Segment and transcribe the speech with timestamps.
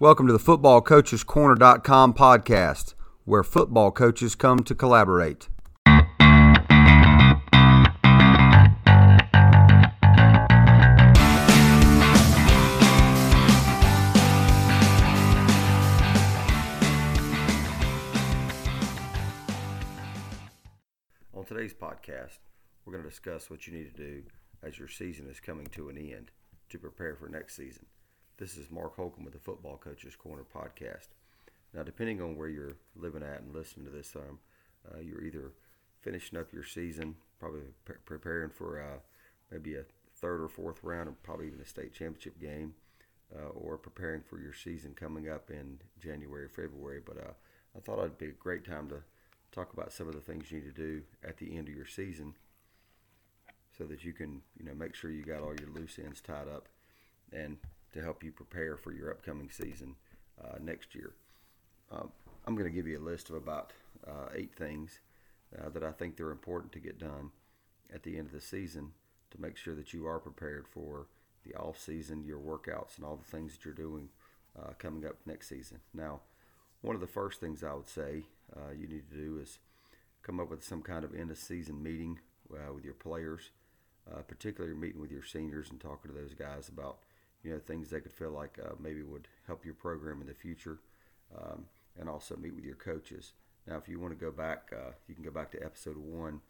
[0.00, 2.94] Welcome to the FootballCoachesCorner.com podcast,
[3.26, 5.50] where football coaches come to collaborate.
[21.34, 22.38] On today's podcast,
[22.86, 24.22] we're going to discuss what you need to do
[24.62, 26.30] as your season is coming to an end
[26.70, 27.84] to prepare for next season.
[28.40, 31.08] This is Mark Holcomb with the Football Coaches Corner podcast.
[31.74, 34.38] Now, depending on where you're living at and listening to this, um,
[34.90, 35.52] uh, you're either
[36.00, 39.00] finishing up your season, probably pre- preparing for uh,
[39.50, 39.84] maybe a
[40.16, 42.72] third or fourth round, or probably even a state championship game,
[43.36, 47.02] uh, or preparing for your season coming up in January, February.
[47.04, 47.32] But uh,
[47.76, 49.02] I thought it'd be a great time to
[49.52, 51.84] talk about some of the things you need to do at the end of your
[51.84, 52.32] season
[53.76, 56.48] so that you can you know make sure you got all your loose ends tied
[56.48, 56.68] up
[57.32, 57.58] and
[57.92, 59.96] to help you prepare for your upcoming season
[60.42, 61.12] uh, next year.
[61.90, 62.10] Um,
[62.46, 63.72] I'm going to give you a list of about
[64.06, 65.00] uh, eight things
[65.58, 67.30] uh, that I think they're important to get done
[67.92, 68.92] at the end of the season
[69.30, 71.06] to make sure that you are prepared for
[71.44, 74.08] the off season, your workouts, and all the things that you're doing
[74.58, 75.78] uh, coming up next season.
[75.94, 76.20] Now,
[76.82, 78.24] one of the first things I would say
[78.56, 79.58] uh, you need to do is
[80.22, 82.18] come up with some kind of end of season meeting
[82.52, 83.50] uh, with your players
[84.10, 86.98] uh, particularly meeting with your seniors and talking to those guys about
[87.42, 90.34] you know things they could feel like uh, maybe would help your program in the
[90.34, 90.78] future,
[91.36, 91.64] um,
[91.98, 93.32] and also meet with your coaches.
[93.66, 96.40] Now, if you want to go back, uh, you can go back to episode one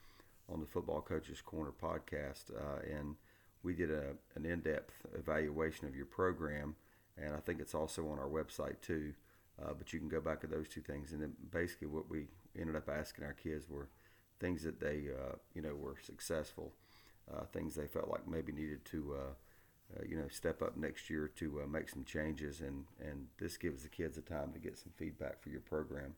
[0.53, 3.17] on the Football Coaches Corner podcast, uh, and
[3.63, 6.77] we did a, an in-depth evaluation of your program,
[7.17, 9.13] and I think it's also on our website too.
[9.63, 12.27] Uh, but you can go back to those two things, and then basically what we
[12.59, 13.89] ended up asking our kids were
[14.39, 16.73] things that they uh, you know were successful
[17.33, 19.15] uh, things they felt like maybe needed to,
[19.91, 23.27] uh, uh, you know, step up next year to uh, make some changes, and and
[23.39, 26.15] this gives the kids a time to get some feedback for your program.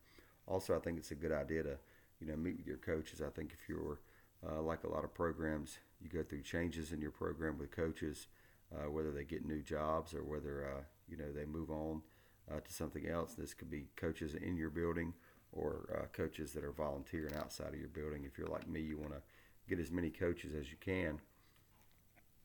[0.47, 1.77] Also, I think it's a good idea to,
[2.21, 3.23] you know, meet with your coaches.
[3.23, 4.01] I think if you're
[4.47, 8.27] uh, like a lot of programs, you go through changes in your program with coaches,
[8.75, 12.03] uh, whether they get new jobs or whether you know they move on
[12.51, 13.35] to something else.
[13.35, 15.15] This could be coaches in your building
[15.53, 18.25] or coaches that are volunteering outside of your building.
[18.25, 19.23] If you're like me, you want to
[19.69, 21.21] get as many coaches as you can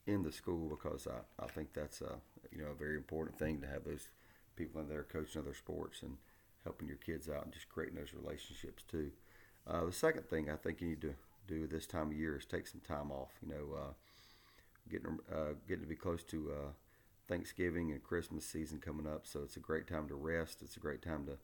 [0.08, 2.16] in the school because I, I think that's a
[2.52, 4.10] you know a very important thing to have those
[4.56, 6.18] people in there coaching other sports and
[6.64, 9.12] helping your kids out and just creating those relationships too.
[9.68, 11.14] Uh, the second thing I think you need to
[11.48, 13.32] do this time of year is take some time off.
[13.42, 13.94] You know, uh,
[14.90, 16.70] getting uh, getting to be close to uh,
[17.28, 20.62] Thanksgiving and Christmas season coming up, so it's a great time to rest.
[20.62, 21.38] It's a great time to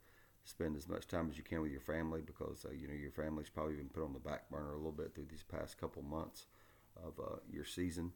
[0.45, 3.11] spend as much time as you can with your family because uh, you know your
[3.11, 6.01] family's probably been put on the back burner a little bit through these past couple
[6.01, 6.45] months
[7.03, 8.11] of uh, your season,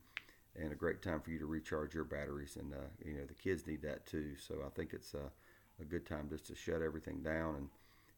[0.58, 2.58] and a great time for you to recharge your batteries.
[2.60, 4.36] And uh, you know the kids need that too.
[4.38, 5.30] So I think it's uh,
[5.82, 7.70] a good time just to shut everything down and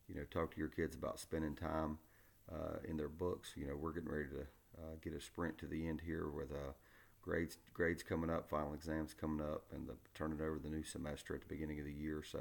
[0.07, 1.99] you know talk to your kids about spending time
[2.51, 3.53] uh, in their books.
[3.55, 4.41] You know we're getting ready to
[4.81, 6.51] uh, get a sprint to the end here with
[7.21, 11.35] grades grades coming up, final exams coming up, and the, turning over the new semester
[11.35, 12.23] at the beginning of the year.
[12.23, 12.39] So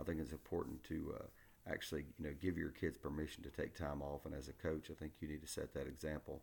[0.00, 1.24] I think it's important to uh,
[1.70, 4.24] actually, you know, give your kids permission to take time off.
[4.24, 6.42] And as a coach, I think you need to set that example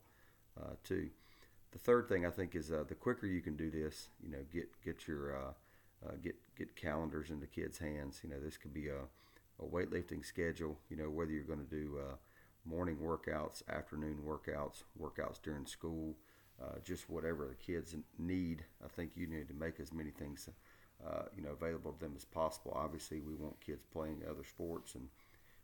[0.59, 1.09] uh, too.
[1.73, 4.43] The third thing I think is uh, the quicker you can do this, you know,
[4.53, 8.21] get get your uh, uh, get get calendars into kids' hands.
[8.23, 9.01] You know, this could be a,
[9.59, 10.77] a weightlifting schedule.
[10.89, 12.15] You know, whether you're going to do uh,
[12.65, 16.15] morning workouts, afternoon workouts, workouts during school,
[16.85, 18.63] just whatever the kids need.
[18.83, 20.47] I think you need to make as many things
[21.05, 22.71] uh, you know, available to them as possible.
[22.75, 25.07] Obviously, we want kids playing other sports, and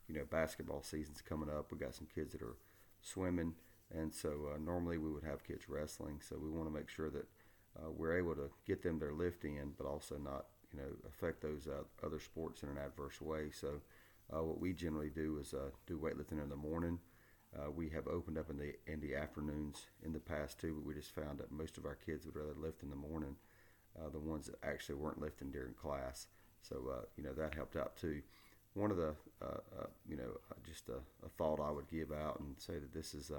[0.07, 1.71] you know, basketball season's coming up.
[1.71, 2.57] We got some kids that are
[3.01, 3.53] swimming,
[3.97, 6.19] and so uh, normally we would have kids wrestling.
[6.21, 7.27] So we want to make sure that
[7.77, 11.41] uh, we're able to get them their lift in, but also not you know affect
[11.41, 13.49] those uh, other sports in an adverse way.
[13.51, 13.81] So
[14.29, 15.55] what we generally do is
[15.87, 16.99] do weightlifting in the morning.
[17.57, 20.85] Uh, we have opened up in the in the afternoons in the past too, but
[20.85, 23.35] we just found that most of our kids would rather lift in the morning
[23.97, 26.27] uh, the ones that actually weren't lifting during class.
[26.61, 28.21] So uh, you know that helped out too.
[28.75, 29.15] One of the
[30.07, 33.31] you know just a, a, thought I would give out and say that this is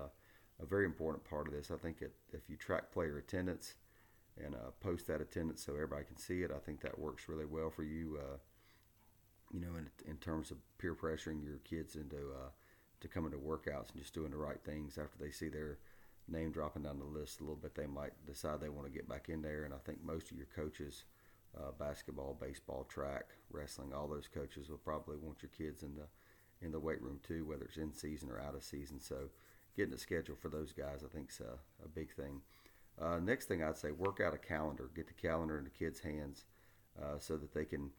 [0.62, 1.70] a, very important part of this.
[1.70, 3.74] I think it, if you track player attendance
[4.42, 7.44] and uh, post that attendance so everybody can see it, I think that works really
[7.44, 8.18] well for you.
[9.52, 12.16] you know, in, in terms of peer pressuring your kids into
[13.00, 15.78] to coming to workouts and just doing the right things after they see their
[16.28, 19.08] name dropping down the list a little bit, they might decide they want to get
[19.08, 19.64] back in there.
[19.64, 21.04] And I think most of your coaches,
[21.58, 26.06] uh, basketball, baseball, track, wrestling, all those coaches will probably want your kids in the
[26.62, 29.00] in the weight room too, whether it's in season or out of season.
[29.00, 29.30] So
[29.76, 32.40] getting a schedule for those guys, I think, is a, a big thing.
[33.00, 34.90] Uh, next thing I'd say, work out a calendar.
[34.94, 36.44] Get the calendar in the kids' hands
[37.00, 37.90] uh, so that they can,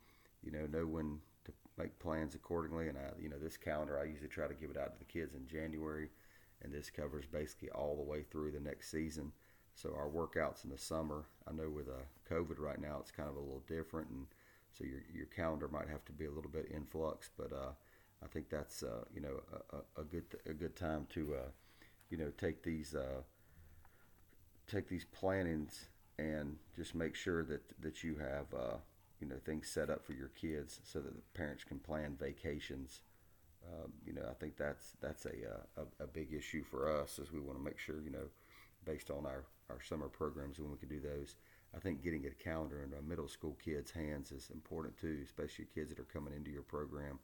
[0.44, 2.88] you know, know when to make plans accordingly.
[2.88, 5.06] And I, you know, this calendar I usually try to give it out to the
[5.06, 6.10] kids in January,
[6.62, 9.32] and this covers basically all the way through the next season.
[9.74, 13.30] So our workouts in the summer, I know with uh, COVID right now, it's kind
[13.30, 14.28] of a little different, and
[14.78, 17.30] so your your calendar might have to be a little bit in flux.
[17.38, 17.72] But uh,
[18.24, 19.42] I think that's uh, you know
[19.72, 21.50] a, a, good a good time to uh,
[22.10, 23.22] you know take these uh,
[24.68, 25.88] take these plannings
[26.20, 28.78] and just make sure that that you have uh,
[29.20, 33.02] you know things set up for your kids so that the parents can plan vacations.
[33.64, 37.20] Um, you know, I think that's that's a, uh, a, a big issue for us
[37.22, 38.30] as we want to make sure you know,
[38.86, 41.36] based on our our summer programs when we can do those.
[41.76, 45.66] I think getting a calendar in a middle school kids' hands is important too, especially
[45.74, 47.20] kids that are coming into your program,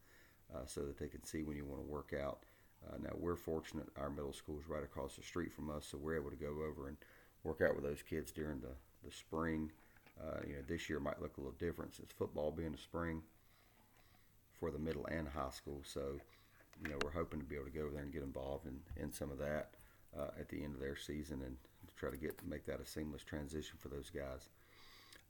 [0.54, 2.40] uh, so that they can see when you want to work out.
[2.88, 5.98] Uh, now we're fortunate; our middle school is right across the street from us, so
[5.98, 6.98] we're able to go over and
[7.44, 9.72] work out with those kids during the the spring.
[10.20, 13.22] Uh, you know, this year might look a little different since football being the spring
[14.60, 15.82] for the middle and high school.
[15.84, 16.20] So,
[16.84, 18.80] you know, we're hoping to be able to go over there and get involved in,
[19.02, 19.70] in some of that
[20.18, 21.56] uh, at the end of their season and
[21.96, 24.50] try to get make that a seamless transition for those guys.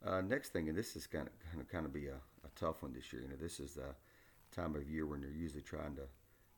[0.06, 2.92] Uh, next thing, and this is kind of, kind of be a, a tough one
[2.92, 3.22] this year.
[3.22, 3.94] You know, this is the
[4.54, 6.02] time of year when you're usually trying to,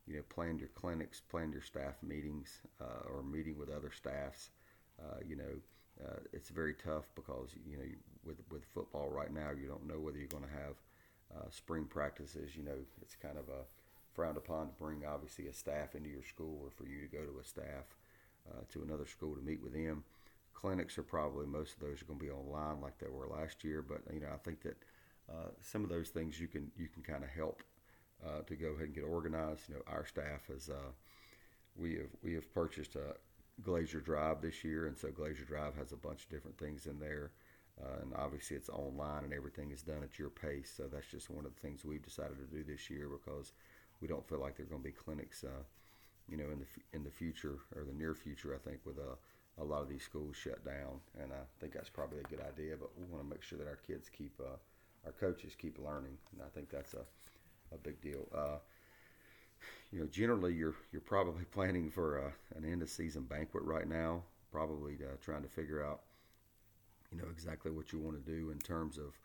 [0.06, 4.50] you know, plan your clinics, plan your staff meetings, uh, or meeting with other staffs.
[5.00, 5.60] Uh, you know,
[6.04, 7.84] uh, it's very tough because you know
[8.24, 10.76] with with football right now you don't know whether you're going to have
[11.36, 12.56] uh, spring practices.
[12.56, 13.64] You know it's kind of a
[14.14, 17.24] frowned upon to bring obviously a staff into your school or for you to go
[17.24, 17.96] to a staff
[18.50, 20.04] uh, to another school to meet with them.
[20.54, 23.62] Clinics are probably most of those are going to be online like they were last
[23.64, 24.76] year, but you know I think that
[25.30, 27.62] uh, some of those things you can you can kind of help
[28.26, 29.68] uh, to go ahead and get organized.
[29.68, 30.92] You know our staff has uh,
[31.76, 33.14] we have we have purchased a
[33.62, 36.98] Glazier Drive this year, and so Glazier Drive has a bunch of different things in
[36.98, 37.30] there.
[37.82, 40.72] Uh, and obviously, it's online and everything is done at your pace.
[40.76, 43.52] So that's just one of the things we've decided to do this year because
[44.00, 45.62] we don't feel like there are going to be clinics, uh,
[46.28, 48.54] you know, in the in the future or the near future.
[48.54, 51.72] I think with a, uh, a lot of these schools shut down, and I think
[51.72, 52.76] that's probably a good idea.
[52.78, 54.56] But we want to make sure that our kids keep, uh,
[55.04, 57.04] our coaches keep learning, and I think that's a
[57.72, 58.28] a big deal.
[58.34, 58.58] Uh,
[59.92, 63.88] you know, generally you're you're probably planning for a, an end of season banquet right
[63.88, 64.22] now.
[64.52, 66.00] Probably uh, trying to figure out,
[67.12, 69.18] you know, exactly what you want to do in terms of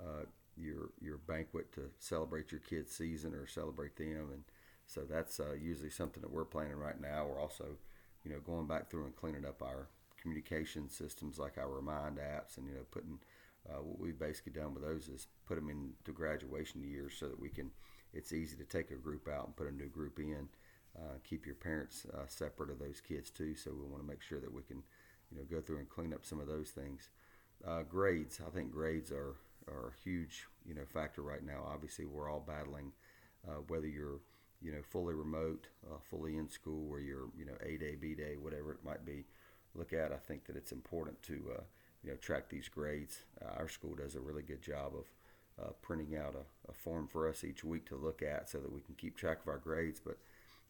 [0.00, 0.24] uh,
[0.56, 4.44] your your banquet to celebrate your kids' season or celebrate them, and
[4.86, 7.26] so that's uh, usually something that we're planning right now.
[7.26, 7.76] We're also,
[8.24, 9.88] you know, going back through and cleaning up our
[10.20, 13.18] communication systems like our Remind apps, and you know, putting
[13.68, 17.40] uh, what we've basically done with those is put them into graduation years so that
[17.40, 17.70] we can
[18.12, 20.48] it's easy to take a group out and put a new group in.
[20.96, 23.54] Uh, keep your parents uh, separate of those kids too.
[23.54, 24.82] So we want to make sure that we can,
[25.30, 27.08] you know, go through and clean up some of those things.
[27.66, 29.36] Uh, grades, I think grades are
[29.68, 31.64] are a huge, you know, factor right now.
[31.72, 32.92] Obviously, we're all battling
[33.48, 34.18] uh, whether you're,
[34.60, 38.14] you know, fully remote, uh, fully in school, where you're, you know, A day, B
[38.14, 39.24] day, whatever it might be.
[39.74, 40.12] Look at.
[40.12, 41.62] I think that it's important to, uh,
[42.02, 43.20] you know, track these grades.
[43.56, 45.06] our school does a really good job of
[45.60, 48.72] uh, printing out a, a, form for us each week to look at so that
[48.72, 50.00] we can keep track of our grades.
[50.00, 50.18] But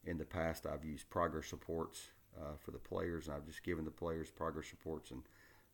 [0.05, 2.09] in the past, I've used progress reports
[2.41, 5.23] uh, for the players, and I've just given the players progress reports and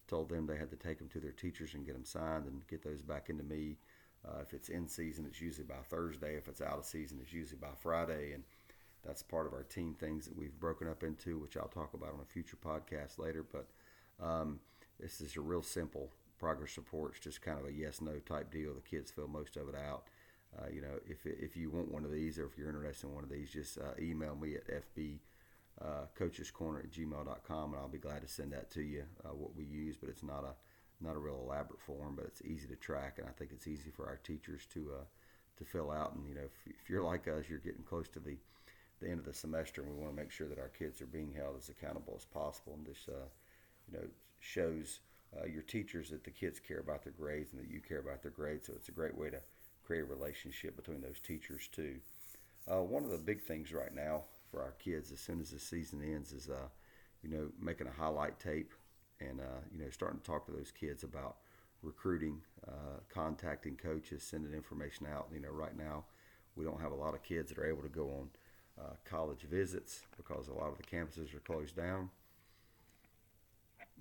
[0.09, 2.67] told them they had to take them to their teachers and get them signed and
[2.69, 3.77] get those back into me.
[4.27, 6.37] Uh, if it's in season, it's usually by Thursday.
[6.37, 8.33] If it's out of season, it's usually by Friday.
[8.33, 8.43] And
[9.05, 12.15] that's part of our team things that we've broken up into, which I'll talk about
[12.15, 13.45] on a future podcast later.
[13.51, 13.69] But
[14.25, 14.61] um,
[14.99, 18.75] this is a real simple progress reports just kind of a yes no type deal.
[18.75, 20.05] The kids fill most of it out.
[20.59, 23.15] Uh, you know, if if you want one of these or if you're interested in
[23.15, 25.19] one of these, just uh, email me at fb
[25.81, 29.05] uh, coachescorner at gmail.com and I'll be glad to send that to you.
[29.25, 30.55] Uh, what we use, but it's not a
[31.01, 33.91] not a real elaborate form, but it's easy to track, and I think it's easy
[33.91, 35.05] for our teachers to uh,
[35.59, 36.15] to fill out.
[36.15, 38.37] And you know, if, if you're like us, you're getting close to the
[39.01, 41.07] the end of the semester, and we want to make sure that our kids are
[41.07, 42.75] being held as accountable as possible.
[42.77, 43.27] And this, uh,
[43.87, 44.05] you know,
[44.41, 45.01] shows
[45.37, 48.23] uh, your teachers that the kids care about their grades and that you care about
[48.23, 48.67] their grades.
[48.67, 49.41] So it's a great way to
[49.85, 51.97] create a relationship between those teachers too.
[52.71, 55.59] Uh, one of the big things right now for our kids, as soon as the
[55.59, 56.69] season ends, is uh,
[57.23, 58.73] you know making a highlight tape
[59.21, 61.37] and uh, you know starting to talk to those kids about
[61.83, 65.29] recruiting, uh, contacting coaches, sending information out.
[65.33, 66.05] You know, right now
[66.57, 68.29] we don't have a lot of kids that are able to go on
[68.81, 72.11] uh, college visits because a lot of the campuses are closed down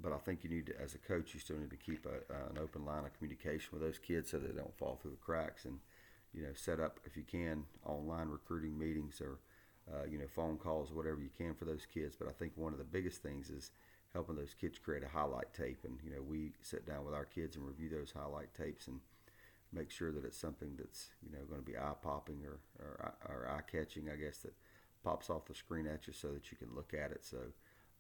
[0.02, 2.34] but I think you need to, as a coach, you still need to keep a,
[2.34, 5.18] uh, an open line of communication with those kids so they don't fall through the
[5.18, 5.80] cracks, and
[6.34, 9.40] you know, set up if you can online recruiting meetings or
[9.92, 12.16] uh, you know phone calls, whatever you can for those kids.
[12.18, 13.72] But I think one of the biggest things is
[14.14, 17.26] helping those kids create a highlight tape, and you know, we sit down with our
[17.26, 19.00] kids and review those highlight tapes and
[19.74, 23.14] make sure that it's something that's you know going to be eye popping or, or,
[23.28, 24.54] or eye catching, I guess that
[25.04, 27.24] pops off the screen at you so that you can look at it.
[27.24, 27.38] So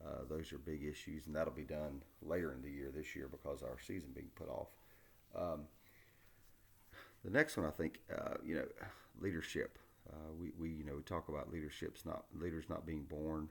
[0.06, 3.28] uh, those are big issues, and that'll be done later in the year this year
[3.30, 4.68] because our season being put off.
[5.36, 5.62] Um,
[7.24, 8.66] the next one, I think, uh, you know,
[9.20, 9.78] leadership.
[10.10, 13.50] Uh, we, we you know we talk about leadership's not leaders not being born,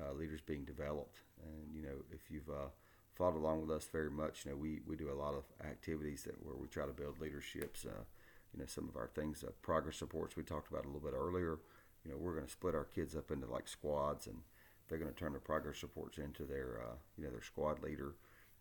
[0.00, 2.68] uh, leaders being developed, and you know if you've uh,
[3.14, 6.22] followed along with us very much, you know we, we do a lot of activities
[6.22, 7.84] that where we try to build leaderships.
[7.84, 11.58] You know some of our things, progress reports we talked about a little bit earlier.
[12.06, 14.38] You know we're going to split our kids up into like squads, and
[14.92, 18.14] they're going to turn the progress reports into their uh, you know their squad leader,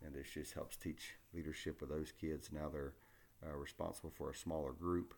[0.05, 2.49] and this just helps teach leadership with those kids.
[2.51, 2.93] Now they're
[3.57, 5.15] responsible for a smaller group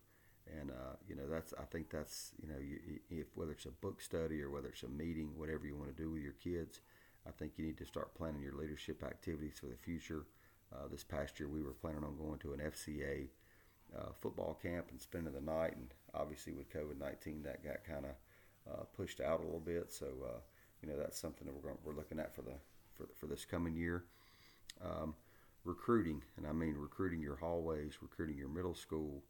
[0.60, 3.72] and uh, you know that's I think that's you know you, if whether it's a
[3.72, 6.82] book study or whether it's a meeting, whatever you want to do with your kids,
[7.28, 10.26] I think you need to start planning your leadership activities for the future.
[10.74, 13.28] Uh, this past year, we were planning on going to an FCA
[13.96, 18.06] uh, football camp and spending the night, and obviously with COVID nineteen, that got kind
[18.06, 19.92] of uh, pushed out a little bit.
[19.92, 20.40] So uh,
[20.84, 22.54] you know that's something that we're going, we're looking at for the
[22.96, 24.04] for, for this coming year.
[24.84, 25.16] Um,
[25.64, 29.24] recruiting, and I mean recruiting your hallways, recruiting your middle school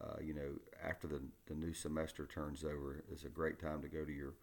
[0.00, 0.50] uh, you know,
[0.86, 4.34] after the, the new semester turns over, is a great time to go to your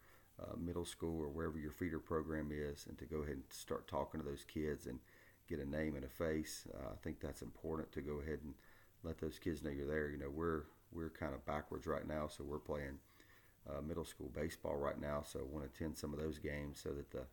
[0.42, 3.88] uh, middle school or wherever your feeder program is and to go ahead and start
[3.88, 4.98] talking to those kids and
[5.48, 6.66] get a name and a face.
[6.74, 8.54] Uh, I think that's important to go ahead and
[9.02, 10.10] let those kids know you're there.
[10.10, 12.98] You know, we're we're kind of backwards right now, so we're playing
[13.70, 15.22] uh, middle school baseball right now.
[15.24, 17.24] So I want to attend some of those games so that the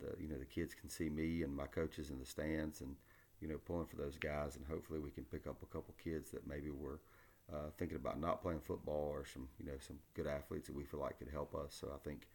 [0.00, 2.94] the you know the kids can see me and my coaches in the stands and
[3.40, 6.30] you know pulling for those guys and hopefully we can pick up a couple kids
[6.30, 7.00] that maybe were–
[7.52, 10.84] uh, thinking about not playing football or some you know some good athletes that we
[10.84, 11.76] feel like could help us.
[11.80, 12.28] So I think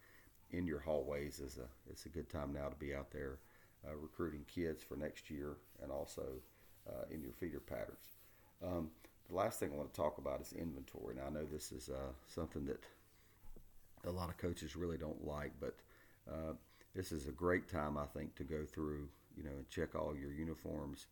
[0.51, 3.37] in your hallways is a it's a good time now to be out there
[3.87, 6.23] uh, recruiting kids for next year and also
[6.89, 8.17] uh, in your feeder patterns.
[8.65, 8.89] Um,
[9.29, 11.15] the last thing I want to talk about is inventory.
[11.15, 12.83] Now I know this is uh, something that
[14.05, 15.75] a lot of coaches really don't like, but
[16.29, 16.53] uh,
[16.95, 19.07] this is a great time I think to go through
[19.37, 21.07] you know and check all your uniforms.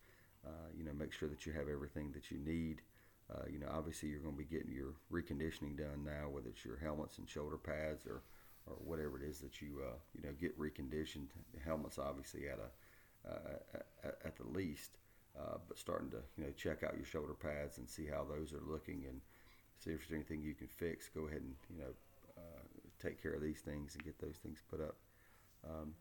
[0.46, 2.82] Uh, you know, make sure that you have everything that you need.
[3.32, 6.66] Uh, you know, obviously you're going to be getting your reconditioning done now, whether it's
[6.66, 8.24] your helmets and shoulder pads or,
[8.66, 11.28] or whatever it is that you uh, you know get reconditioned.
[11.54, 14.98] The helmets obviously at a uh, at, at, the least,
[15.40, 18.52] uh, but starting to you know check out your shoulder pads and see how those
[18.52, 19.22] are looking and
[19.78, 21.08] see if there's anything you can fix.
[21.08, 21.92] Go ahead and you know
[23.02, 24.96] take care of these things and get those things put up.
[25.68, 25.94] Um,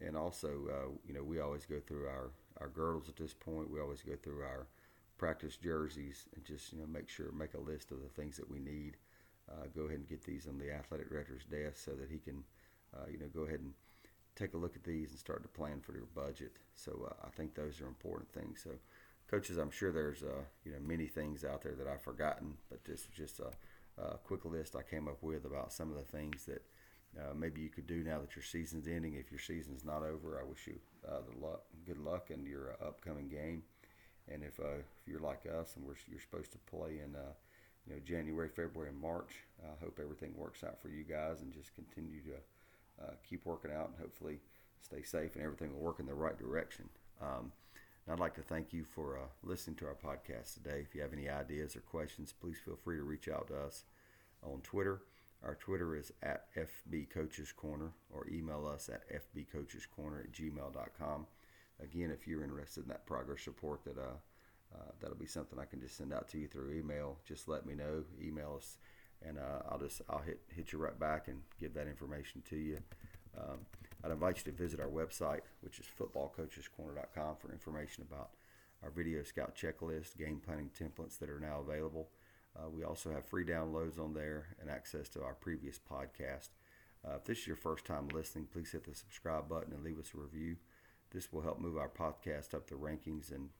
[0.00, 3.70] and also, uh, you know, we always go through our, our girdles at this point.
[3.70, 4.66] We always go through our
[5.18, 8.50] practice jerseys and just you know make sure make a list of the things that
[8.50, 8.96] we need.
[9.50, 12.42] Uh, go ahead and get these on the athletic director's desk so that he can
[12.94, 13.72] uh, you know go ahead and
[14.34, 16.58] take a look at these and start to plan for your budget.
[16.74, 18.60] So uh, I think those are important things.
[18.62, 18.70] So
[19.30, 22.84] coaches, I'm sure there's uh, you know many things out there that I've forgotten, but
[22.84, 23.50] this is just a,
[23.98, 26.62] a quick list I came up with about some of the things that.
[27.16, 29.14] Uh, maybe you could do now that your season's ending.
[29.14, 32.76] If your season's not over, I wish you uh, the luck, good luck in your
[32.84, 33.62] upcoming game.
[34.30, 37.32] And if, uh, if you're like us and we're, you're supposed to play in uh,
[37.86, 41.52] you know January, February, and March, I hope everything works out for you guys and
[41.52, 44.40] just continue to uh, keep working out and hopefully
[44.80, 46.88] stay safe and everything will work in the right direction.
[47.22, 47.52] Um,
[48.08, 50.80] I'd like to thank you for uh, listening to our podcast today.
[50.80, 53.84] If you have any ideas or questions, please feel free to reach out to us
[54.42, 55.02] on Twitter.
[55.44, 61.26] Our Twitter is at FB Coaches Corner or email us at fbcoachescorner at gmail.com
[61.82, 64.16] again, if you're interested in that progress report, that uh,
[64.74, 67.18] uh, that'll be something I can just send out to you through email.
[67.26, 68.78] Just let me know, email us,
[69.26, 72.56] and uh, I'll just I'll hit hit you right back and give that information to
[72.56, 72.78] you.
[73.38, 73.60] Um,
[74.04, 78.30] I'd invite you to visit our website, which is footballcoachescorner.com, for information about
[78.82, 82.08] our video scout checklist, game planning templates that are now available.
[82.56, 86.48] Uh, we also have free downloads on there and access to our previous podcast.
[87.06, 89.98] Uh, if this is your first time listening, please hit the subscribe button and leave
[89.98, 90.56] us a review.
[91.12, 93.50] This will help move our podcast up the rankings and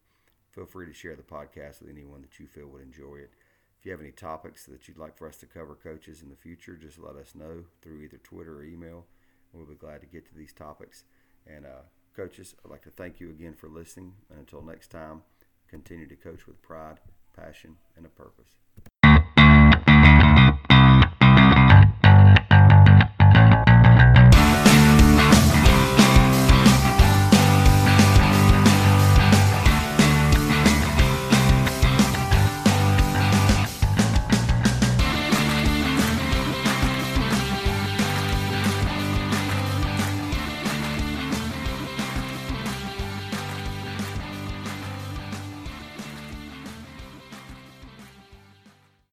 [0.52, 3.30] feel free to share the podcast with anyone that you feel would enjoy it.
[3.78, 6.36] If you have any topics that you'd like for us to cover, coaches, in the
[6.36, 9.06] future, just let us know through either Twitter or email.
[9.56, 11.04] We'll be glad to get to these topics.
[11.46, 14.12] And uh, coaches, I'd like to thank you again for listening.
[14.30, 15.22] And until next time,
[15.68, 17.00] continue to coach with pride,
[17.34, 18.48] passion, and a purpose.